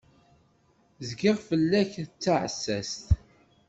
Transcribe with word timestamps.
Zgiɣ-d 1.07 1.41
fell-ak 1.49 1.91
d 2.07 2.11
taɛessast. 2.23 3.03